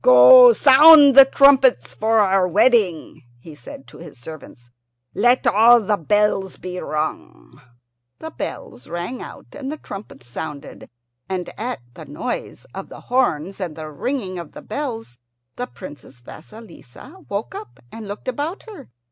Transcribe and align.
"Go, 0.03 0.51
sound 0.51 1.13
the 1.13 1.25
trumpets 1.25 1.93
for 1.93 2.21
our 2.21 2.47
wedding," 2.47 3.21
he 3.37 3.53
said 3.53 3.85
to 3.89 3.99
his 3.99 4.17
servants; 4.17 4.71
"let 5.13 5.45
all 5.45 5.79
the 5.79 5.95
bells 5.95 6.57
be 6.57 6.79
rung." 6.79 7.61
The 8.17 8.31
bells 8.31 8.89
rang 8.89 9.21
out 9.21 9.45
and 9.53 9.71
the 9.71 9.77
trumpets 9.77 10.25
sounded, 10.25 10.89
and 11.29 11.51
at 11.55 11.81
the 11.93 12.05
noise 12.05 12.65
of 12.73 12.89
the 12.89 13.01
horns 13.01 13.59
and 13.59 13.75
the 13.75 13.91
ringing 13.91 14.39
of 14.39 14.53
the 14.53 14.63
bells 14.63 15.19
the 15.55 15.67
Princess 15.67 16.19
Vasilissa 16.21 17.17
woke 17.29 17.53
up 17.53 17.79
and 17.91 18.07
looked 18.07 18.27
about 18.27 18.63
her. 18.67 18.89